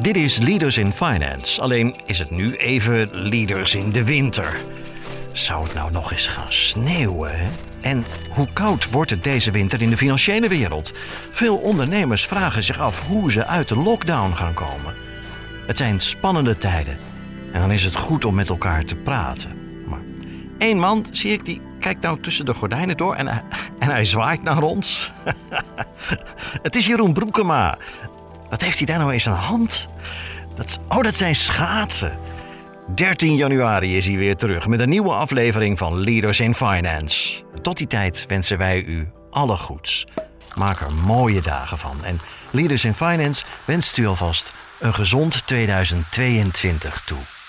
Dit 0.00 0.16
is 0.16 0.38
Leaders 0.38 0.76
in 0.76 0.92
Finance, 0.92 1.60
alleen 1.60 1.94
is 2.04 2.18
het 2.18 2.30
nu 2.30 2.56
even 2.56 3.08
Leaders 3.12 3.74
in 3.74 3.92
de 3.92 4.04
winter. 4.04 4.60
Zou 5.32 5.64
het 5.64 5.74
nou 5.74 5.92
nog 5.92 6.12
eens 6.12 6.26
gaan 6.26 6.52
sneeuwen? 6.52 7.38
Hè? 7.38 7.48
En 7.80 8.04
hoe 8.30 8.48
koud 8.52 8.90
wordt 8.90 9.10
het 9.10 9.24
deze 9.24 9.50
winter 9.50 9.82
in 9.82 9.90
de 9.90 9.96
financiële 9.96 10.48
wereld? 10.48 10.92
Veel 11.30 11.56
ondernemers 11.56 12.26
vragen 12.26 12.64
zich 12.64 12.80
af 12.80 13.06
hoe 13.06 13.30
ze 13.30 13.46
uit 13.46 13.68
de 13.68 13.76
lockdown 13.76 14.32
gaan 14.32 14.54
komen. 14.54 14.94
Het 15.66 15.76
zijn 15.78 16.00
spannende 16.00 16.58
tijden 16.58 16.98
en 17.52 17.60
dan 17.60 17.70
is 17.70 17.84
het 17.84 17.96
goed 17.96 18.24
om 18.24 18.34
met 18.34 18.48
elkaar 18.48 18.84
te 18.84 18.94
praten. 18.94 19.50
Maar 19.86 20.02
één 20.58 20.78
man, 20.78 21.06
zie 21.10 21.32
ik, 21.32 21.44
die 21.44 21.60
kijkt 21.80 22.02
nou 22.02 22.20
tussen 22.20 22.44
de 22.44 22.54
gordijnen 22.54 22.96
door 22.96 23.14
en, 23.14 23.28
en 23.78 23.88
hij 23.88 24.04
zwaait 24.04 24.42
naar 24.42 24.62
ons. 24.62 25.12
het 26.62 26.76
is 26.76 26.86
Jeroen 26.86 27.12
Broekema. 27.12 27.78
Wat 28.50 28.60
heeft 28.60 28.76
hij 28.76 28.86
daar 28.86 28.98
nou 28.98 29.12
eens 29.12 29.28
aan 29.28 29.34
de 29.34 29.40
hand? 29.40 29.88
Dat, 30.56 30.78
oh, 30.88 31.02
dat 31.02 31.16
zijn 31.16 31.36
schaatsen. 31.36 32.18
13 32.94 33.36
januari 33.36 33.96
is 33.96 34.06
hij 34.06 34.16
weer 34.16 34.36
terug 34.36 34.66
met 34.66 34.80
een 34.80 34.88
nieuwe 34.88 35.12
aflevering 35.12 35.78
van 35.78 36.00
Leaders 36.00 36.40
in 36.40 36.54
Finance. 36.54 37.42
Tot 37.62 37.76
die 37.76 37.86
tijd 37.86 38.24
wensen 38.28 38.58
wij 38.58 38.82
u 38.82 39.08
alle 39.30 39.56
goeds. 39.56 40.06
Maak 40.56 40.80
er 40.80 40.92
mooie 40.92 41.40
dagen 41.40 41.78
van. 41.78 42.04
En 42.04 42.20
Leaders 42.50 42.84
in 42.84 42.94
Finance 42.94 43.44
wenst 43.64 43.96
u 43.96 44.06
alvast 44.06 44.52
een 44.80 44.94
gezond 44.94 45.46
2022 45.46 47.02
toe. 47.06 47.39